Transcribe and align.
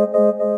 Música 0.00 0.49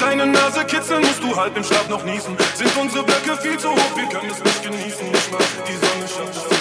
deine 0.00 0.26
Nase 0.26 0.64
kitzeln, 0.64 1.02
musst 1.02 1.22
du 1.22 1.36
halb 1.36 1.56
im 1.56 1.64
Schlaf 1.64 1.88
noch 1.88 2.04
niesen. 2.04 2.36
Sind 2.54 2.76
unsere 2.76 3.04
Blöcke 3.04 3.36
viel 3.40 3.58
zu 3.58 3.70
hoch, 3.70 3.96
wir 3.96 4.06
können 4.06 4.30
es 4.30 4.42
nicht 4.42 4.62
genießen. 4.62 5.06
Ich 5.12 5.30
mag 5.30 5.42
die 5.66 5.72
Sonne 5.72 6.08
scheint. 6.08 6.55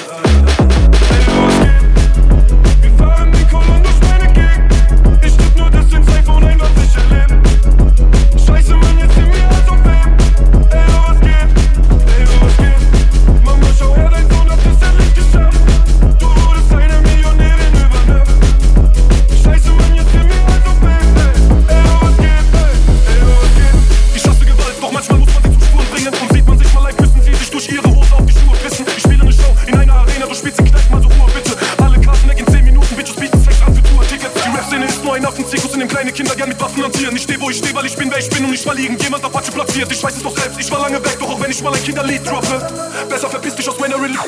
verliegen, 38.75 38.97
jemand 38.99 39.23
Apache 39.23 39.51
platziert, 39.51 39.91
ich 39.91 40.03
weiß 40.03 40.17
es 40.17 40.23
doch 40.23 40.35
selbst, 40.37 40.59
ich 40.59 40.69
war 40.71 40.79
lange 40.79 41.03
weg, 41.03 41.17
doch 41.19 41.29
auch 41.29 41.41
wenn 41.41 41.49
ich 41.49 41.61
mal 41.63 41.73
ein 41.73 41.81
Kinderlied 41.83 42.27
droppe, 42.27 42.67
besser 43.09 43.29
verpiss 43.29 43.55
dich 43.55 43.69
aus 43.69 43.79
meiner 43.79 43.95
Release. 43.95 44.19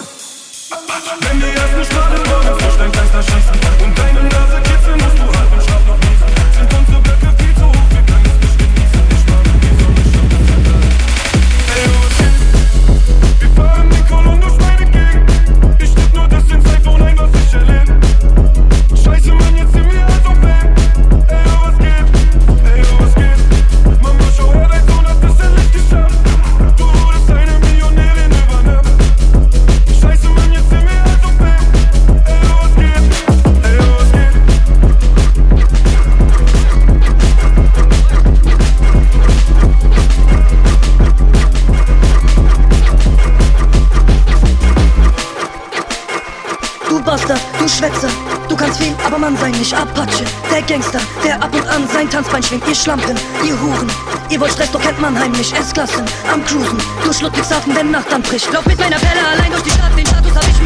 Wenn 1.19 1.39
die 1.39 1.45
ersten 1.47 1.85
Strahlen 1.85 2.23
morgens 2.23 2.63
durch 2.63 2.77
dein 2.77 2.91
kleinster 2.91 3.23
Schießen 3.23 3.56
Schlampen, 52.77 53.15
ihr 53.43 53.59
Huren. 53.59 53.87
Ihr 54.29 54.39
wollt 54.39 54.51
Stress, 54.51 54.71
doch 54.71 54.81
kennt 54.81 54.99
man 55.01 55.17
heimlich. 55.17 55.53
S-Klassen 55.53 56.05
am 56.31 56.43
Cruisen. 56.45 56.77
Durch 57.03 57.21
Ludwigshafen, 57.21 57.75
wenn 57.75 57.91
Nacht 57.91 58.07
dann 58.11 58.21
anbricht. 58.21 58.51
Lauf 58.53 58.65
mit 58.65 58.77
meiner 58.77 58.97
Pelle 58.97 59.27
allein 59.33 59.51
durch 59.51 59.63
die 59.63 59.71
Stadt. 59.71 59.97
Den 59.97 60.05
Status 60.05 60.35
hab 60.35 60.47
ich 60.47 60.56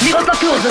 Miroslav 0.00 0.36
Klose. 0.38 0.68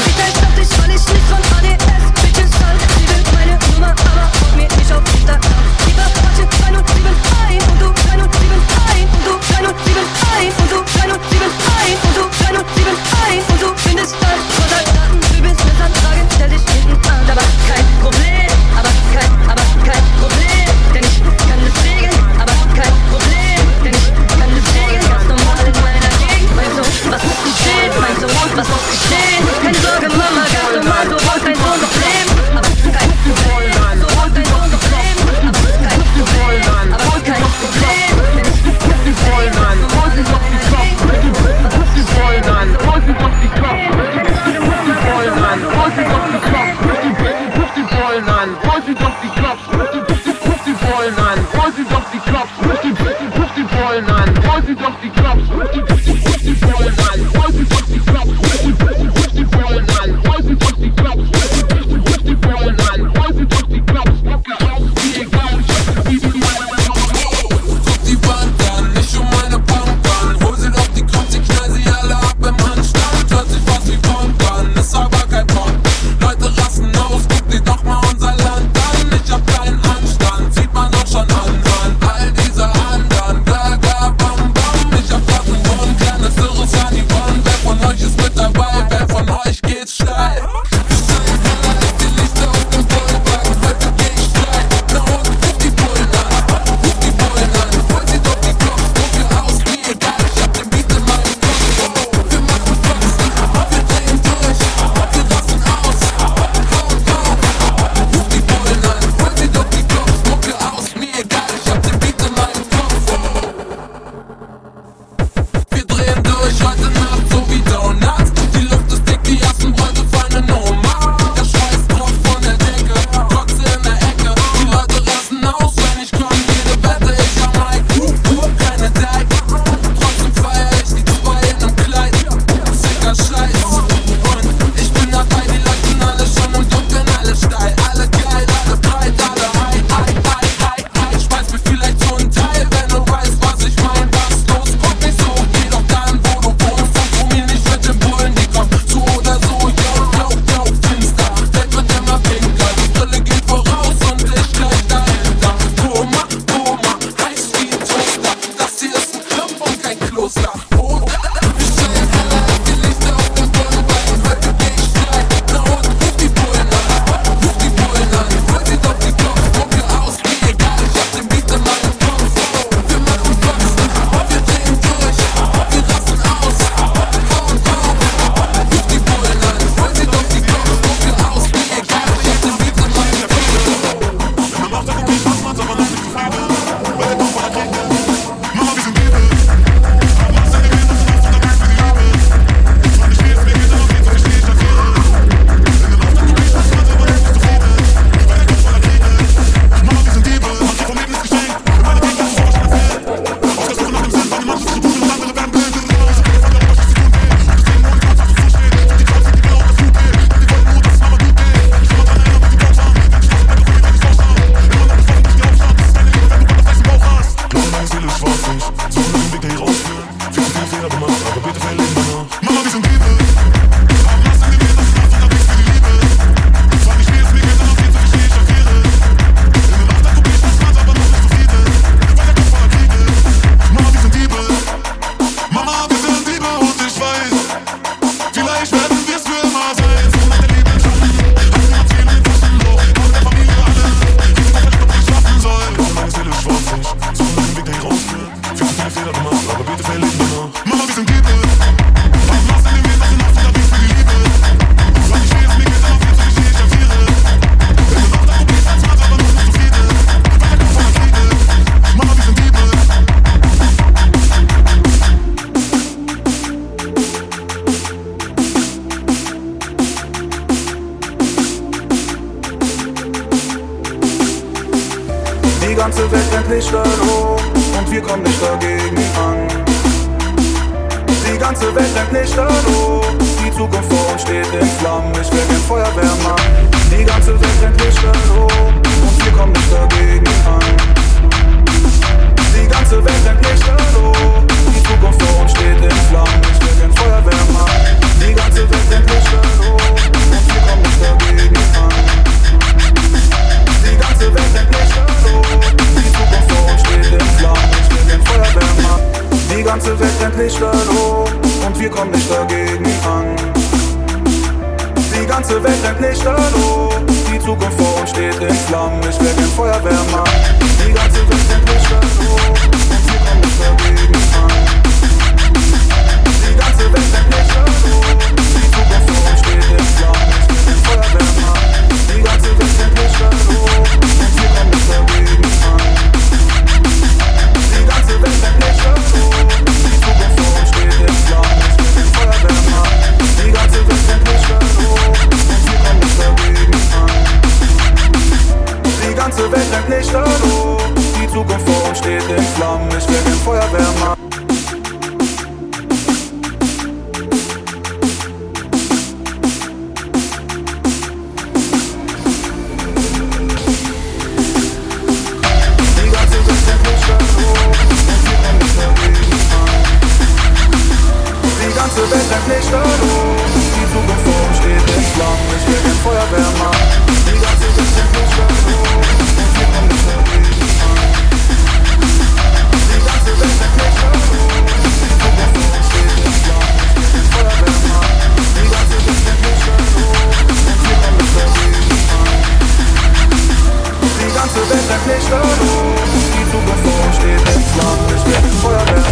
Zu 394.54 394.60
den 394.60 394.86
technischen 394.86 395.34
Ruhen, 395.34 395.96
die 396.34 396.52
zu 396.52 396.58
bevorstehenden 396.58 397.64
Flammen, 397.74 398.18
ich 398.18 398.24
bin 398.42 398.52
Feuerwehr. 398.60 399.11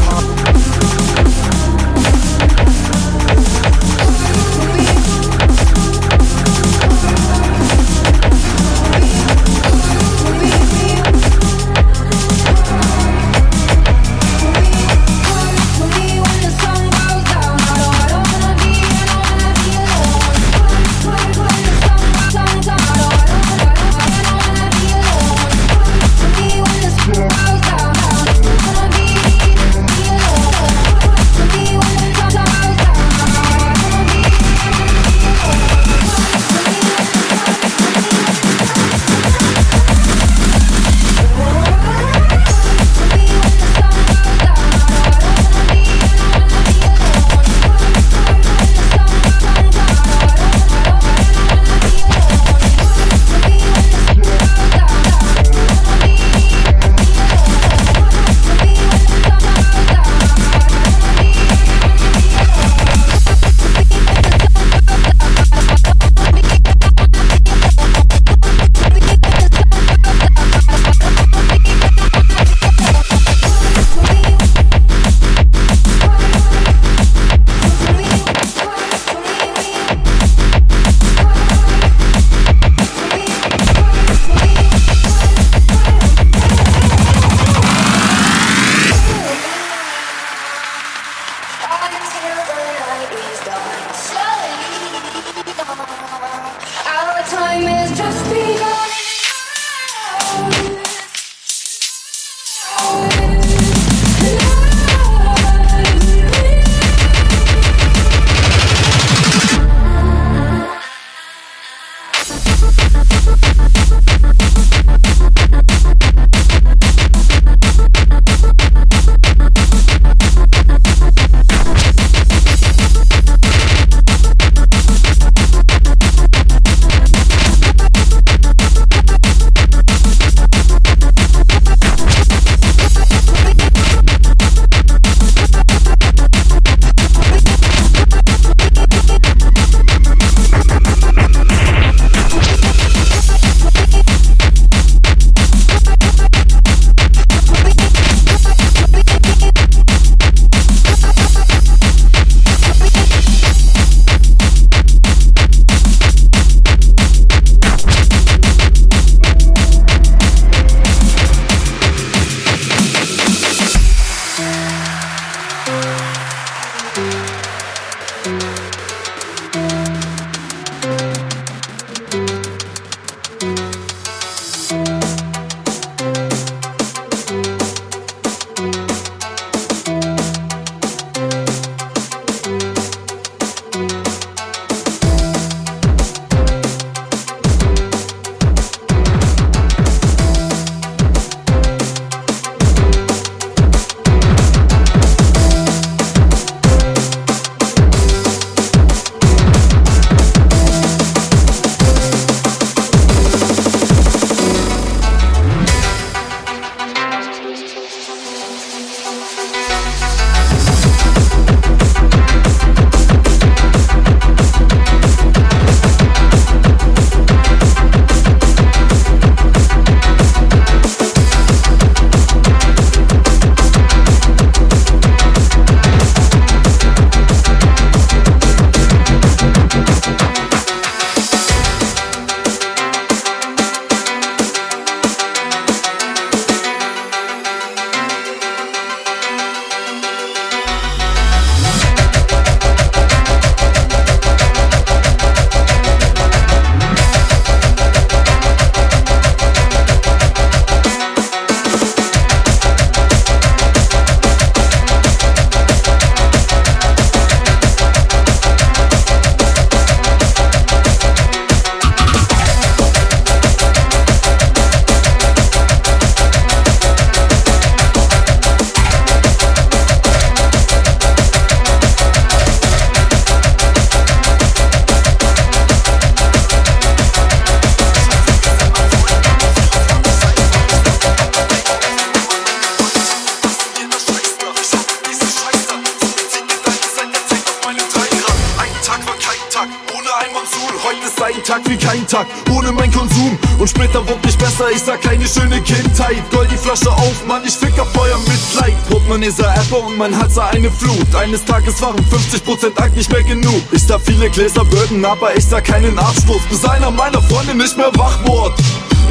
Und 293.59 293.67
später 293.67 294.07
wird 294.07 294.23
nicht 294.23 294.39
besser, 294.39 294.71
ich 294.73 294.81
sag 294.81 295.01
keine 295.01 295.27
schöne 295.27 295.61
Kindheit. 295.61 296.23
Gold 296.31 296.49
die 296.49 296.57
Flasche 296.57 296.89
auf, 296.89 297.25
Mann, 297.27 297.43
ich 297.45 297.55
fick 297.55 297.77
auf 297.77 297.89
euer 297.97 298.17
Mitleid. 298.19 298.73
Portemonnaie 298.89 299.29
sah 299.29 299.53
Apple 299.53 299.79
und 299.79 299.97
mein 299.97 300.17
Hals 300.17 300.35
sah 300.35 300.47
eine 300.47 300.71
Flut. 300.71 301.13
Eines 301.13 301.43
Tages 301.43 301.81
waren 301.81 301.97
50% 301.97 302.77
Akk 302.77 302.95
nicht 302.95 303.11
mehr 303.11 303.23
genug. 303.23 303.61
Ich 303.73 303.85
sah 303.85 303.99
viele 303.99 304.29
Gläser 304.29 304.63
Böden, 304.63 305.03
aber 305.03 305.35
ich 305.35 305.45
sah 305.45 305.59
keinen 305.59 305.99
Absturz, 305.99 306.41
bis 306.49 306.63
einer 306.63 306.89
meiner 306.89 307.21
Freunde 307.21 307.53
nicht 307.53 307.75
mehr 307.75 307.91
wach 307.95 308.25
wurde. 308.25 308.55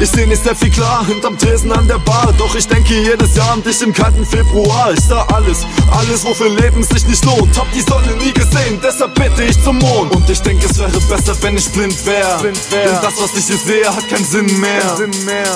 Ich 0.01 0.09
seh 0.09 0.25
nicht 0.25 0.41
sehr 0.41 0.55
viel 0.55 0.69
klar 0.69 1.05
hinterm 1.05 1.37
Tresen 1.37 1.71
an 1.73 1.85
der 1.85 1.99
Bar. 1.99 2.33
Doch 2.37 2.55
ich 2.55 2.65
denke 2.65 2.93
jedes 2.93 3.35
Jahr 3.35 3.51
an 3.51 3.63
dich 3.63 3.81
im 3.81 3.93
kalten 3.93 4.25
Februar. 4.25 4.93
Ich 4.93 5.03
sah 5.03 5.25
alles, 5.33 5.65
alles, 5.91 6.23
wofür 6.23 6.49
Leben 6.49 6.81
sich 6.83 7.05
nicht 7.05 7.25
lohnt. 7.25 7.57
Hab 7.57 7.69
die 7.73 7.81
Sonne 7.81 8.15
nie 8.15 8.31
gesehen, 8.31 8.79
deshalb 8.81 9.13
bitte 9.15 9.43
ich 9.43 9.61
zum 9.61 9.77
Mond. 9.79 10.15
Und 10.15 10.29
ich 10.29 10.41
denke, 10.41 10.67
es 10.69 10.79
wäre 10.79 10.99
besser, 11.01 11.35
wenn 11.41 11.57
ich 11.57 11.69
blind 11.71 12.05
wär. 12.05 12.37
Denn 12.41 12.53
das, 13.01 13.13
was 13.19 13.35
ich 13.35 13.47
hier 13.47 13.57
sehe, 13.57 13.93
hat 13.93 14.07
keinen 14.07 14.23
Sinn 14.23 14.59
mehr. 14.59 14.95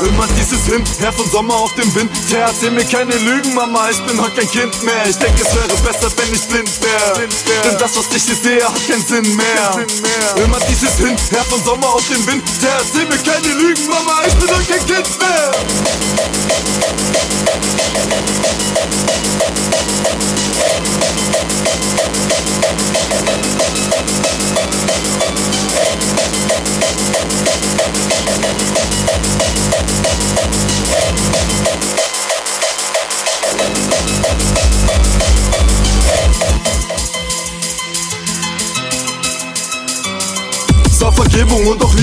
Immer 0.07 0.27
dieses 0.37 0.65
Hin, 0.65 0.83
her 0.99 1.13
von 1.13 1.29
Sommer 1.31 1.55
auf 1.55 1.73
dem 1.75 1.93
Wind. 1.95 2.11
Der 2.29 2.47
erzähl 2.47 2.71
mir 2.71 2.83
keine 2.83 3.15
Lügen, 3.15 3.53
Mama, 3.53 3.89
ich 3.91 4.01
bin 4.01 4.19
heute 4.19 4.35
kein 4.41 4.51
Kind 4.51 4.83
mehr. 4.83 5.07
Ich 5.07 5.17
denke, 5.17 5.41
es 5.41 5.55
wäre 5.55 5.79
besser, 5.87 6.11
wenn 6.17 6.33
ich 6.33 6.43
blind 6.49 6.69
wär. 6.81 7.27
Denn 7.63 7.77
das, 7.79 7.95
was 7.95 8.13
ich 8.13 8.23
hier 8.23 8.35
sehe, 8.35 8.63
hat 8.65 8.87
keinen 8.87 9.05
Sinn 9.05 9.35
mehr. 9.37 9.85
Immer 10.43 10.59
dieses 10.67 10.97
Hin, 10.97 11.15
her 11.31 11.45
von 11.49 11.63
Sommer 11.63 11.87
auf 11.87 12.05
dem 12.09 12.27
Wind. 12.27 12.43
Der 12.61 12.71
erzähl 12.71 13.05
mir 13.05 13.23
keine 13.23 13.47
Lügen, 13.55 13.87
Mama, 13.87 14.19
ich 14.27 14.32
bin 14.39 14.49
heute 14.49 14.65
kein 14.65 14.85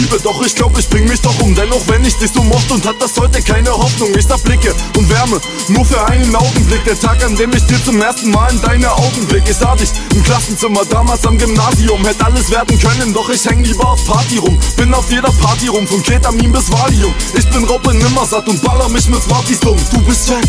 Liebe, 0.00 0.18
doch 0.22 0.40
ich 0.42 0.54
glaub, 0.54 0.78
ich 0.78 0.88
bring 0.88 1.06
mich 1.06 1.20
doch 1.20 1.38
um. 1.40 1.54
Dennoch, 1.54 1.82
wenn 1.88 2.02
ich 2.06 2.16
dich 2.16 2.30
so 2.32 2.42
mochte 2.42 2.72
und 2.72 2.86
hat 2.86 2.96
das 3.00 3.12
heute 3.18 3.42
keine 3.42 3.70
Hoffnung. 3.70 4.08
Ich 4.16 4.26
sah 4.26 4.38
Blicke 4.38 4.74
und 4.96 5.10
Wärme, 5.10 5.38
nur 5.68 5.84
für 5.84 6.02
einen 6.06 6.34
Augenblick. 6.34 6.82
Der 6.84 6.98
Tag, 6.98 7.22
an 7.22 7.36
dem 7.36 7.52
ich 7.52 7.62
dir 7.66 7.84
zum 7.84 8.00
ersten 8.00 8.30
Mal 8.30 8.50
in 8.50 8.62
deine 8.62 8.90
Augen 8.90 9.26
blick. 9.28 9.42
Ich 9.46 9.56
sah 9.56 9.76
dich 9.76 9.90
im 10.14 10.22
Klassenzimmer, 10.22 10.86
damals 10.86 11.26
am 11.26 11.36
Gymnasium. 11.36 12.02
Hätte 12.06 12.24
alles 12.24 12.50
werden 12.50 12.78
können, 12.78 13.12
doch 13.12 13.28
ich 13.28 13.44
häng 13.44 13.62
lieber 13.62 13.90
auf 13.90 14.02
Party 14.06 14.38
rum. 14.38 14.58
Bin 14.76 14.94
auf 14.94 15.10
jeder 15.10 15.32
Party 15.32 15.68
rum, 15.68 15.86
von 15.86 16.02
Ketamin 16.02 16.50
bis 16.50 16.72
Valium. 16.72 17.12
Ich 17.34 17.46
bin 17.50 17.64
Robin 17.64 17.98
nimmersatt 17.98 18.48
und 18.48 18.62
baller 18.62 18.88
mich 18.88 19.06
mit 19.06 19.22
Smarties 19.22 19.60
dumm. 19.60 19.76
Du 19.92 20.00
bist 20.00 20.30
weg. 20.30 20.48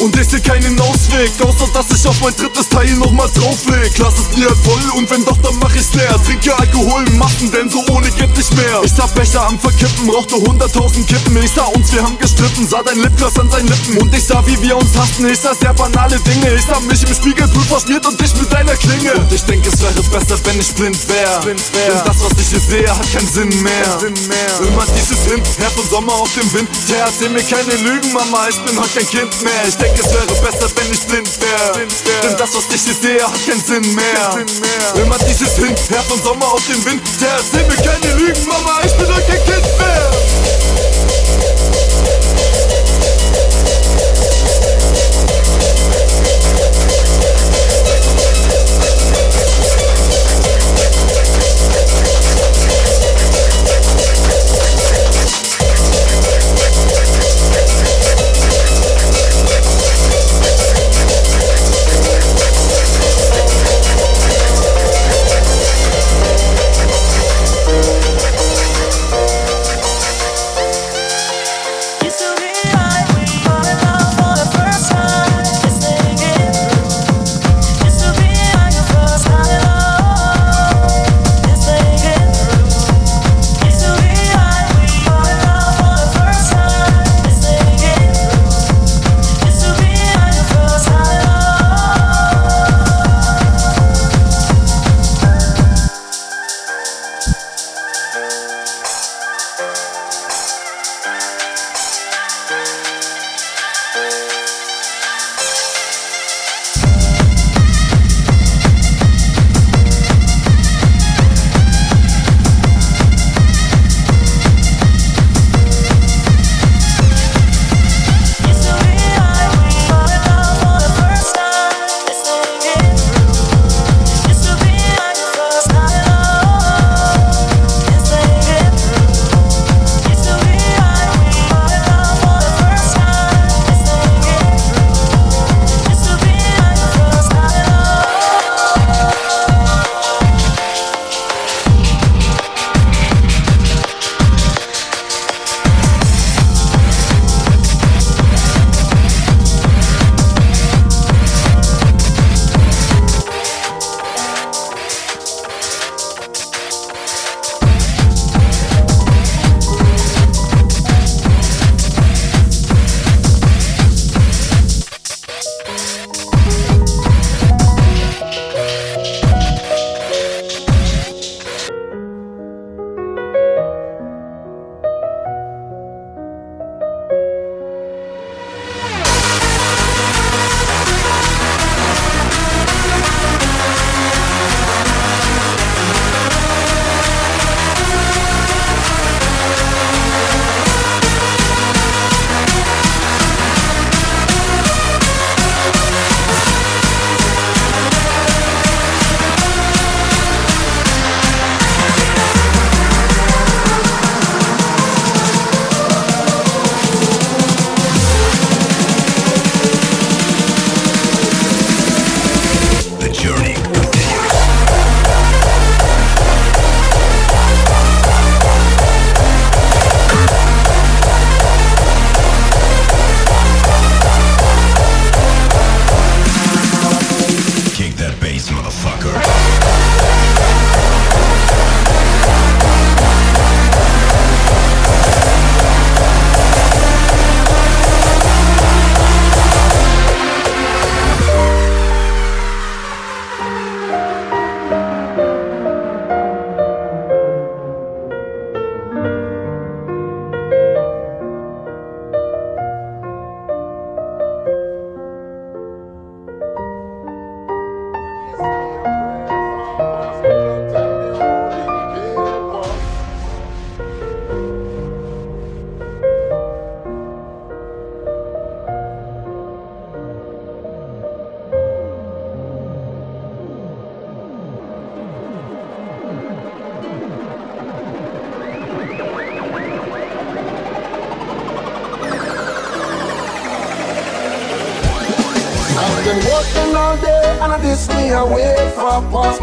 Und 0.00 0.14
ich 0.18 0.28
seh 0.28 0.40
keinen 0.40 0.78
Ausweg, 0.78 1.32
außer 1.40 1.68
dass 1.72 1.86
ich 1.96 2.06
auf 2.06 2.20
mein 2.20 2.34
drittes 2.36 2.68
Teil 2.68 2.92
nochmal 2.96 3.30
draufleg. 3.34 3.96
Lass 3.98 4.14
es 4.18 4.36
nie 4.36 4.44
halt 4.44 4.58
voll 4.58 4.98
und 4.98 5.10
wenn 5.10 5.24
doch, 5.24 5.38
dann 5.38 5.58
mach 5.58 5.74
ich's 5.74 5.94
leer. 5.94 6.20
Trinke 6.26 6.54
Alkohol 6.58 7.06
in 7.06 7.16
Massen, 7.16 7.50
denn 7.50 7.70
so 7.70 7.82
ohne 7.90 8.10
geht 8.10 8.36
nicht 8.36 8.54
mehr. 8.56 8.79
Ich 8.82 8.92
sah 8.92 9.06
Becher 9.06 9.46
am 9.46 9.58
Verkippen, 9.58 10.08
rauchte 10.10 10.36
hunderttausend 10.36 11.06
Kippen. 11.06 11.36
Ich 11.42 11.52
sah 11.52 11.64
uns, 11.64 11.92
wir 11.92 12.02
haben 12.02 12.18
gestritten, 12.18 12.66
sah 12.66 12.82
dein 12.82 12.98
Lipgloss 12.98 13.38
an 13.38 13.50
seinen 13.50 13.68
Lippen. 13.68 13.98
Und 13.98 14.14
ich 14.14 14.24
sah, 14.24 14.42
wie 14.46 14.60
wir 14.62 14.76
uns 14.76 14.96
hassten, 14.96 15.28
ich 15.28 15.38
sah 15.38 15.54
sehr 15.54 15.74
banale 15.74 16.18
Dinge. 16.20 16.54
Ich 16.54 16.64
sah 16.64 16.80
mich 16.80 17.02
im 17.02 17.14
Spiegelbild 17.14 17.66
verschmiert 17.66 18.06
und 18.06 18.20
dich 18.20 18.34
mit 18.36 18.50
deiner 18.52 18.76
Klinge. 18.76 19.12
Und 19.14 19.32
ich 19.32 19.42
denke, 19.44 19.68
es 19.68 19.80
wäre 19.82 20.02
besser, 20.04 20.38
wenn 20.44 20.60
ich 20.60 20.72
blind 20.74 20.96
wär. 21.08 21.40
Denn 21.40 21.56
das, 22.04 22.16
was 22.20 22.32
ich 22.40 22.48
hier 22.48 22.60
sehe, 22.60 22.88
hat 22.88 23.12
keinen 23.12 23.28
Sinn 23.28 23.62
mehr. 23.62 23.98
Immer 24.66 24.86
dieses 24.96 25.20
Hin, 25.28 25.42
her 25.58 25.70
von 25.74 25.88
Sommer 25.88 26.14
auf 26.14 26.32
dem 26.34 26.50
Wind. 26.54 26.68
Der 26.88 27.04
erzähl 27.04 27.28
mir 27.28 27.42
keine 27.42 27.76
Lügen, 27.76 28.12
Mama, 28.12 28.48
ich 28.48 28.58
bin 28.64 28.78
heute 28.80 29.00
kein 29.00 29.08
Kind 29.08 29.42
mehr. 29.42 29.62
Ich 29.68 29.76
denke, 29.76 30.00
es 30.00 30.12
wäre 30.12 30.26
besser, 30.40 30.70
wenn 30.76 30.92
ich 30.92 31.00
blind 31.00 31.28
wär. 31.40 31.86
Denn 32.22 32.36
das, 32.38 32.50
was 32.54 32.64
ich 32.74 32.82
hier 32.82 32.94
sehe, 32.94 33.22
hat 33.22 33.46
keinen 33.46 33.62
Sinn 33.62 33.94
mehr. 33.94 35.02
Immer 35.02 35.18
dieses 35.18 35.56
Hin, 35.56 35.74
her 35.90 36.02
von 36.08 36.22
Sommer 36.22 36.46
auf 36.46 36.62
dem 36.66 36.82
Wind. 36.84 37.02
Der 37.20 37.28
erzähl 37.28 37.66
mir 37.68 37.76
keine 37.76 38.14
Lügen, 38.16 38.46
Mama, 38.48 38.69
ich 38.84 38.92
bin 38.96 39.06
heute 39.12 39.26
kein 39.26 40.19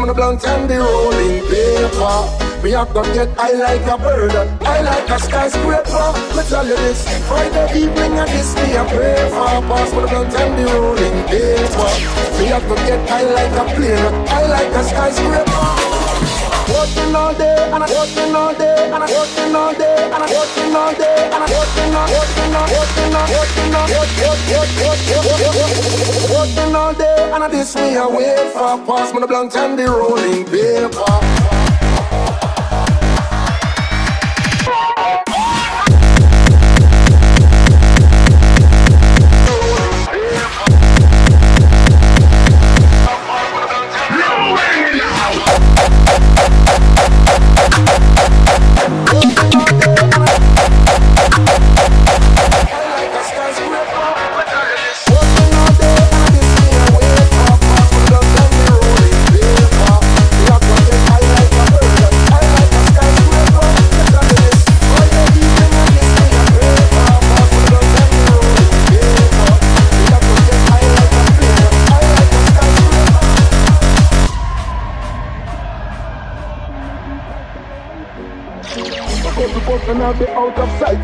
the 0.08 0.14
blunt 0.14 0.44
and 0.46 0.70
the 0.70 0.78
rolling 0.78 1.44
paper. 1.52 2.64
Me 2.64 2.70
have 2.70 2.92
to 2.94 3.02
get 3.12 3.28
high 3.36 3.52
like 3.52 3.86
a 3.86 3.96
bird, 4.02 4.32
I 4.62 4.80
like 4.80 5.10
a 5.10 5.18
skyscraper. 5.20 6.08
Me 6.34 6.42
tell 6.48 6.66
you 6.66 6.76
this, 6.76 7.04
Friday 7.28 7.80
evening 7.80 8.18
and 8.18 8.30
this 8.30 8.54
me 8.56 8.72
a 8.72 8.84
pray 8.88 9.28
for 9.28 9.60
pass 9.68 9.92
me 9.92 10.00
the 10.00 10.08
blunt 10.08 10.34
and 10.34 10.58
the 10.58 10.64
rolling 10.72 11.20
paper. 11.28 11.90
Me 12.38 12.46
have 12.46 12.66
to 12.68 12.74
get 12.88 13.08
high 13.08 13.28
like 13.36 13.52
a 13.52 13.64
plane, 13.74 14.14
I 14.28 14.46
like 14.46 14.72
a 14.72 14.82
skyscraper. 14.82 15.77
Working 16.68 17.14
all 17.14 17.34
day 17.34 17.70
and 17.72 17.82
I'm 17.82 17.90
working 17.90 18.34
all 18.36 18.54
day 18.54 18.90
and 18.92 19.02
I'm 19.02 19.10
working 19.10 19.56
all 19.56 19.72
day 19.72 20.10
and 20.12 20.22
I'm 20.22 20.30
working 20.30 20.76
all 20.76 20.92
day 20.92 21.30
and 21.32 21.42
I'm 21.42 21.50
working 21.50 21.94
all 21.96 22.08
working 22.12 22.54
all 22.54 22.68
working 22.68 23.04
all 23.04 23.28
working 23.38 23.74
all 23.74 23.88
working 26.28 26.74
all 26.76 26.94
day 26.94 27.30
and 27.32 27.44
I 27.44 27.48
this 27.48 27.74
I 27.74 28.06
wait 28.06 28.52
for 28.52 28.76
pass 28.86 29.14
me 29.14 29.20
the 29.20 29.26
blunt 29.26 29.56
and 29.56 29.78
the 29.78 29.86
rolling 29.86 30.44
paper. 30.44 31.27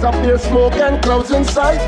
Up 0.05 0.13
there, 0.21 0.37
smoke 0.37 0.75
and 0.75 1.03
clouds 1.03 1.31
in 1.31 1.45
sight. 1.45 1.81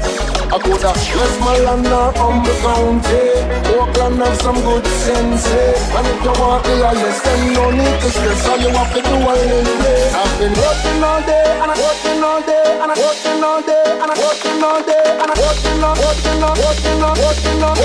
I 0.49 0.57
go 0.65 0.73
to 0.73 0.89
Westmoreland 0.89 1.85
or 1.85 2.17
Humble 2.17 2.57
County. 2.65 3.45
Oakland 3.77 4.17
have 4.25 4.41
some 4.41 4.57
good 4.65 4.87
sense. 5.05 5.45
Eh? 5.45 5.97
And 6.01 6.07
if 6.09 6.25
you 6.25 6.33
want 6.41 6.65
the 6.65 6.81
highest, 6.81 7.21
then 7.29 7.53
no 7.53 7.69
need 7.77 8.01
to 8.01 8.09
stress. 8.09 8.41
All 8.49 8.57
you 8.57 8.73
have 8.73 8.89
to 8.97 9.05
do 9.05 9.21
is 9.21 9.69
play. 9.69 10.01
I've 10.17 10.33
been 10.41 10.57
working 10.57 11.05
all 11.05 11.21
day, 11.29 11.61
and 11.61 11.69
I'm 11.69 11.77
working 11.77 12.25
all 12.25 12.41
day, 12.41 12.81
and 12.81 12.89
I'm 12.89 12.97
working 12.97 13.45
all 13.45 13.61
day, 13.61 13.85
and 13.85 14.09
I'm 14.09 14.17
working 14.17 14.65
all 14.65 14.81
day, 14.81 15.05
and 15.21 15.29
I'm 15.29 15.37
working 15.37 15.85
on, 15.85 15.95
working 16.01 16.41
on, 16.41 16.57
working 16.57 17.05
on, 17.05 17.21
working 17.21 17.61
on, 17.61 17.77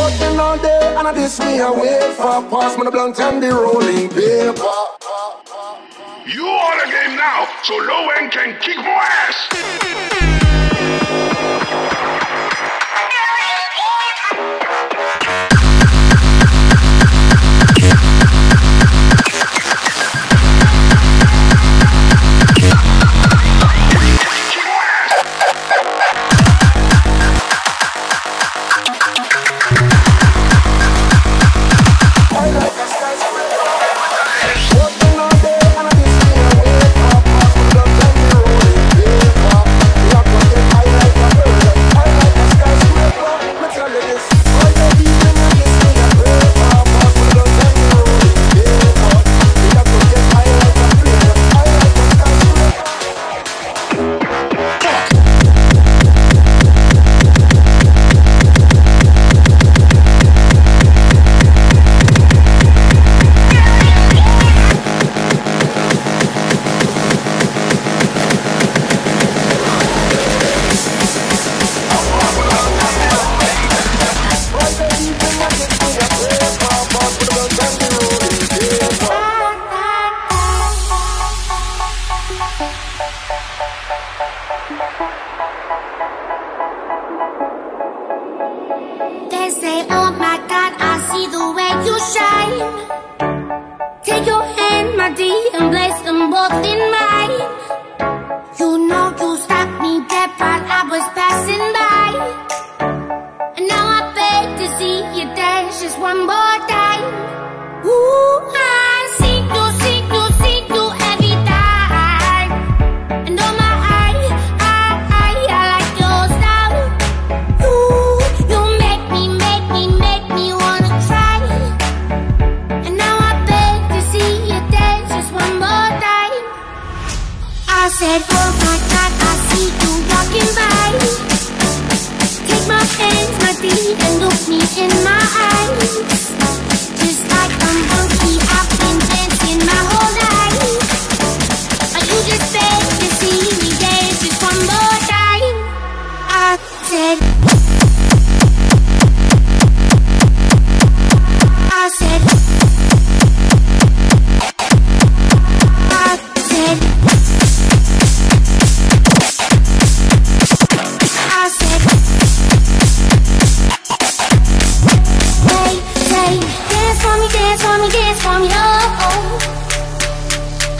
working 0.00 0.40
all 0.40 0.56
day, 0.56 0.96
and 0.96 1.08
I 1.08 1.12
this 1.12 1.36
me 1.44 1.60
wait 1.60 2.16
for 2.16 2.40
pass 2.48 2.72
me 2.78 2.84
the 2.84 2.90
blunt 2.90 3.20
and 3.20 3.42
the 3.42 3.52
rolling 3.52 4.08
paper. 4.08 4.81
Now, 7.22 7.46
so 7.62 7.76
low 7.76 8.08
end 8.18 8.32
can 8.32 8.58
kick 8.58 8.78
more 8.78 9.06
ass. 9.22 10.11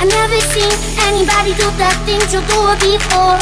I 0.03 0.05
never 0.05 0.41
seen 0.51 0.67
anybody 1.07 1.55
do 1.55 1.71
that 1.79 1.95
thing 2.03 2.19
you 2.35 2.43
do 2.51 2.59
it 2.75 2.79
before. 2.83 3.39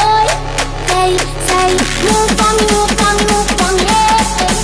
They 0.93 1.17
say, 1.49 1.73
move 2.05 2.29
for 2.37 2.53
me, 2.53 2.69
move 2.69 2.93
for 3.01 3.13
me, 3.17 3.25
move 3.33 3.49
for 3.57 3.73
me. 3.81 3.89
Hey, 3.89 4.61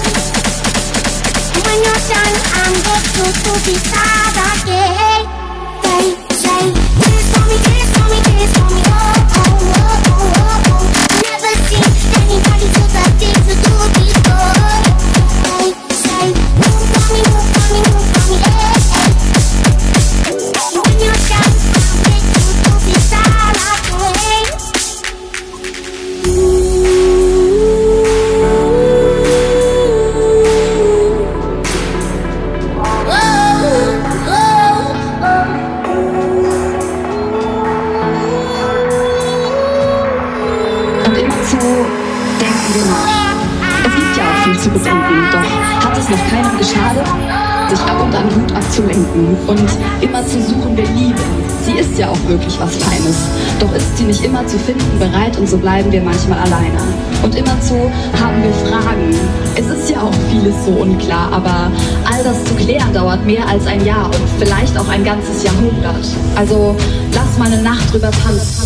When 1.65 1.79
you're 1.81 2.05
done, 2.05 2.37
I'm 2.53 2.77
good 2.85 3.01
to, 3.17 3.25
to 3.33 3.53
be 3.65 3.81
sad 3.81 4.37
again. 4.45 5.25
They 5.89 6.13
say, 6.37 6.69
kiss 7.01 7.27
for 7.33 7.49
me, 7.49 7.57
kiss 7.65 7.89
for 7.97 8.07
me, 8.13 8.19
kiss 8.29 8.53
for 8.61 8.77
me. 8.77 8.86
Abzulenken 48.77 49.37
und 49.47 49.69
immer 50.03 50.27
zu 50.27 50.41
suchen, 50.43 50.73
wer 50.75 50.85
Liebe. 50.85 51.21
Sie 51.65 51.79
ist 51.79 51.99
ja 51.99 52.11
auch 52.11 52.29
wirklich 52.29 52.59
was 52.61 52.77
Feines. 52.77 53.17
Doch 53.59 53.73
ist 53.75 53.97
sie 53.97 54.05
nicht 54.05 54.23
immer 54.23 54.47
zu 54.47 54.59
finden 54.59 54.99
bereit 54.99 55.37
und 55.39 55.49
so 55.49 55.57
bleiben 55.57 55.91
wir 55.91 56.03
manchmal 56.03 56.39
alleine. 56.39 56.79
Und 57.23 57.35
immerzu 57.35 57.91
haben 58.21 58.43
wir 58.43 58.53
Fragen. 58.69 59.15
Es 59.57 59.67
ist 59.67 59.91
ja 59.91 60.03
auch 60.03 60.13
vieles 60.31 60.55
so 60.65 60.73
unklar, 60.73 61.33
aber 61.33 61.71
all 62.05 62.23
das 62.23 62.45
zu 62.45 62.55
klären 62.55 62.93
dauert 62.93 63.25
mehr 63.25 63.47
als 63.49 63.67
ein 63.67 63.85
Jahr 63.85 64.07
und 64.07 64.29
vielleicht 64.39 64.79
auch 64.79 64.89
ein 64.89 65.05
ganzes 65.05 65.43
Jahrhundert. 65.43 66.07
Also 66.37 66.77
lass 67.15 67.39
mal 67.39 67.51
eine 67.53 67.63
Nacht 67.63 67.93
drüber 67.93 68.11
tanzen. 68.11 68.66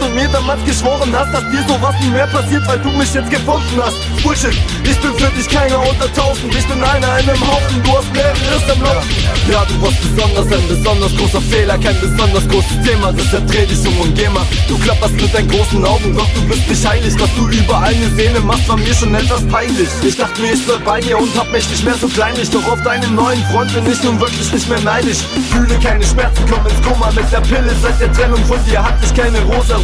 und 0.01 0.15
mir 0.15 0.27
damals 0.29 0.63
geschworen 0.65 1.13
hast, 1.13 1.33
dass 1.33 1.43
dir 1.51 1.63
sowas 1.67 1.95
nie 2.01 2.09
mehr 2.09 2.27
passiert, 2.27 2.67
weil 2.67 2.79
du 2.79 2.89
mich 2.91 3.13
jetzt 3.13 3.29
gefunden 3.29 3.79
hast. 3.81 3.95
Bullshit, 4.23 4.53
ich 4.83 4.99
bin 4.99 5.13
für 5.15 5.31
dich 5.31 5.47
keiner 5.47 5.79
unter 5.79 6.11
tausend, 6.13 6.53
ich 6.53 6.67
bin 6.67 6.83
einer 6.83 7.19
in 7.19 7.29
einem 7.29 7.41
Haufen, 7.47 7.83
du 7.83 7.97
hast 7.97 8.11
mehreres 8.13 8.65
am 8.71 8.81
Laufen. 8.81 9.09
Ja, 9.49 9.65
du 9.65 9.81
warst 9.81 10.01
besonders, 10.01 10.45
ein 10.51 10.67
besonders 10.67 11.15
großer 11.17 11.41
Fehler, 11.41 11.77
kein 11.77 11.99
besonders 11.99 12.47
großes 12.47 12.81
Thema, 12.85 13.13
das 13.13 13.29
dreh 13.29 13.65
dich 13.65 13.87
um 13.87 13.99
und 13.99 14.15
geh 14.15 14.29
mal. 14.29 14.45
Du 14.67 14.77
klapperst 14.79 15.15
mit 15.15 15.33
deinen 15.33 15.49
großen 15.49 15.83
Augen, 15.85 16.15
doch 16.15 16.27
du 16.33 16.41
bist 16.47 16.67
nicht 16.69 16.85
heilig, 16.85 17.13
was 17.19 17.29
du 17.35 17.47
überall 17.47 17.93
eine 17.93 18.09
Sehne 18.15 18.39
machst, 18.39 18.67
war 18.67 18.77
mir 18.77 18.93
schon 18.93 19.13
etwas 19.15 19.45
peinlich. 19.47 19.89
Ich 20.03 20.17
dachte 20.17 20.41
mir, 20.41 20.53
ich 20.53 20.65
bleib 20.65 20.83
bei 20.85 20.99
dir 20.99 21.17
und 21.17 21.33
hab 21.37 21.51
mich 21.51 21.69
nicht 21.69 21.83
mehr 21.83 21.95
so 21.95 22.07
kleinlich, 22.07 22.49
doch 22.49 22.65
auf 22.67 22.81
deinen 22.83 23.15
neuen 23.15 23.43
Freund 23.51 23.73
bin 23.73 23.91
ich 23.91 24.01
nun 24.03 24.19
wirklich 24.19 24.51
nicht 24.51 24.69
mehr 24.69 24.81
neidisch. 24.81 25.19
Fühle 25.51 25.77
keine 25.79 26.03
Schmerzen, 26.05 26.43
komm 26.49 26.65
ins 26.65 26.81
Koma 26.81 27.11
mit 27.11 27.31
der 27.31 27.41
Pille, 27.41 27.71
seit 27.81 27.99
der 27.99 28.11
Trennung 28.13 28.43
von 28.45 28.63
dir 28.65 28.83
hatte 28.83 29.05
ich 29.05 29.13
keine 29.13 29.39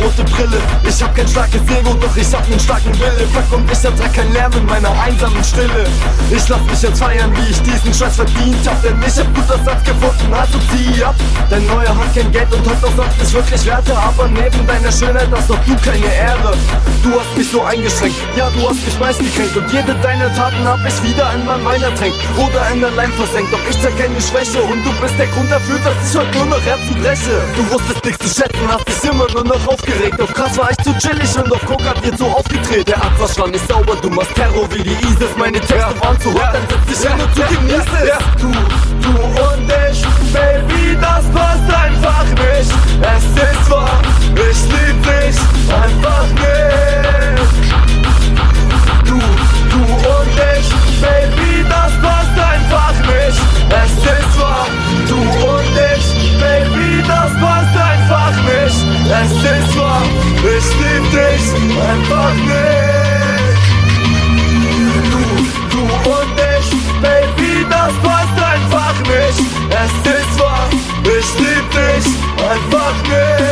rosa-rote 0.07 0.23
Brille. 0.31 0.57
Ich 0.87 1.01
hab 1.03 1.15
kein 1.15 1.27
starkes 1.27 1.61
Ego, 1.61 1.93
doch 1.93 2.15
ich 2.15 2.33
hab 2.33 2.47
nen 2.49 2.59
starken 2.59 2.93
Wille. 2.99 3.27
Fuck 3.33 3.59
und 3.59 3.71
ich 3.71 3.83
ertrag 3.83 4.13
kein 4.13 4.31
Lärm 4.33 4.51
in 4.53 4.65
meiner 4.65 4.91
einsamen 5.01 5.43
Stille. 5.43 5.87
Ich 6.31 6.47
lass 6.47 6.61
mich 6.61 6.81
jetzt 6.81 6.99
feiern, 6.99 7.31
wie 7.35 7.51
ich 7.51 7.61
diesen 7.61 7.93
Scheiß 7.93 8.15
verdient 8.15 8.67
hab, 8.67 8.81
denn 8.81 8.97
ich 9.05 9.17
hab 9.17 9.33
guter 9.33 9.57
Ersatz 9.57 9.83
gefunden 9.83 10.31
hast, 10.31 10.53
so 10.53 10.59
zieh 10.71 11.03
ab. 11.03 11.15
Dein 11.49 11.65
neuer 11.67 11.95
hat 11.95 12.15
kein 12.15 12.31
Geld 12.31 12.51
und 12.53 12.67
hat 12.67 12.83
auch 12.83 12.95
sonst 12.95 13.19
nicht 13.19 13.33
wirklich 13.33 13.65
Werte, 13.65 13.97
aber 13.97 14.27
neben 14.27 14.67
deiner 14.67 14.91
Schönheit 14.91 15.29
hast 15.31 15.49
doch 15.49 15.59
du 15.65 15.75
keine 15.83 16.13
Ehre. 16.13 16.53
Du 17.03 17.19
hast 17.19 17.37
mich 17.37 17.49
so 17.49 17.63
eingeschränkt, 17.63 18.17
ja, 18.35 18.49
du 18.49 18.69
hast 18.69 18.83
mich 18.85 18.99
meist 18.99 19.19
gekränkt 19.19 19.55
und 19.55 19.71
jede 19.71 19.93
deiner 20.01 20.33
Taten 20.35 20.63
hab 20.65 20.79
ich 20.85 21.03
wieder 21.03 21.33
in 21.33 21.45
mein 21.45 21.63
Wein 21.63 21.81
ertränkt 21.81 22.17
oder 22.37 22.69
in 22.73 22.81
der 22.81 22.91
Leim 22.91 23.11
versenkt. 23.13 23.51
Doch 23.53 23.59
ich 23.69 23.83
erkenne 23.83 24.19
Schwäche 24.21 24.61
und 24.61 24.83
du 24.83 24.91
bist 25.01 25.17
der 25.17 25.27
Grund 25.27 25.51
dafür, 25.51 25.79
dass 25.79 25.95
ich 26.03 26.17
heute 26.17 26.37
nur 26.37 26.45
noch 26.47 26.61
Herzen 26.65 26.95
breche. 27.01 27.41
Du 27.55 27.71
wusstest 27.71 28.03
nichts 28.03 28.25
zu 28.25 28.41
schätzen, 28.41 28.67
hast 28.67 28.87
dich 28.87 29.09
immer 29.09 29.27
nur 29.31 29.43
noch 29.43 29.67
aufgeregt. 29.67 29.96
Auf 29.97 30.33
krass 30.33 30.57
war 30.57 30.69
ich 30.69 30.77
zu 30.83 30.93
chillig 30.99 31.35
und 31.37 31.51
auf 31.51 31.65
Coke 31.65 31.83
hat 31.83 32.03
dir 32.05 32.15
so 32.15 32.27
aufgedreht. 32.27 32.87
Der 32.87 32.97
Abwasch 32.97 33.37
war 33.37 33.47
nicht 33.47 33.67
sauber, 33.67 33.95
du 34.01 34.09
machst 34.09 34.35
Terror 34.35 34.67
wie 34.71 34.83
die 34.83 34.91
ISIS. 34.91 35.35
Meine 35.37 35.59
Texte 35.59 35.95
waren 36.01 36.19
zu 36.21 36.33
hart, 36.39 36.55
dann 36.55 36.67
setz 36.69 36.85
dich 37.01 37.09
hin 37.09 37.19
und 37.19 37.35
du 37.35 37.41
genießt 37.55 37.89
es. 38.01 38.09
Du, 38.41 38.51
du 39.01 39.09
und 39.19 39.71
ich, 39.89 40.01
Baby, 40.33 40.97
das 41.01 41.25
passt 41.33 41.69
einfach 41.73 42.25
nicht. 42.25 42.71
Es 43.01 43.25
ist 43.41 43.71
wahr, 43.71 44.01
ich 44.35 44.61
lieb 44.71 44.97
dich 45.03 45.37
einfach 45.73 46.27
nicht. 46.27 47.47
Du, 49.05 49.17
du 49.17 49.81
und 49.81 50.37
ich, 50.57 50.67
Baby, 51.01 51.65
das 51.67 51.91
passt 52.03 52.37
einfach 52.37 52.95
nicht. 53.01 53.39
Es 53.69 53.91
ist 53.97 54.33
wahr, 54.39 54.67
du 55.07 55.17
und 55.17 55.75
ich, 55.95 56.07
Baby, 56.39 57.03
das 57.07 57.31
passt 57.41 57.75
einfach 57.75 58.35
nicht. 58.43 58.79
Es 59.09 59.31
ist 59.31 59.77
wahr, 59.79 59.86
ich 60.37 60.67
lieb 60.79 61.05
dich 61.11 61.45
einfach 61.89 62.33
nicht. 62.33 63.57
Du, 65.11 65.21
du 65.71 65.81
und 66.09 66.39
ich, 66.57 66.69
Baby, 67.01 67.65
das 67.69 67.93
passt 68.03 68.37
einfach 68.37 68.97
nicht. 69.01 69.39
Es 69.69 69.93
ist 70.11 70.39
wahr, 70.39 70.69
ich 71.03 71.39
lieb 71.39 71.67
dich 71.71 72.07
einfach 72.49 72.97
nicht. 73.03 73.46